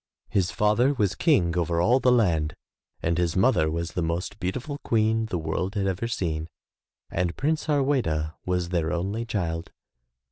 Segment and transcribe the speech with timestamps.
[0.29, 2.55] His father was King over all the land
[3.03, 6.49] and his mother was the most beautiful Queen the world had ever seen
[7.11, 9.71] and Prince Harweda was their only child.